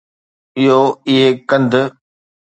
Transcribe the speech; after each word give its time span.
اهو 0.59 0.81
آهي 1.11 1.21
ڪنڌ 1.49 1.73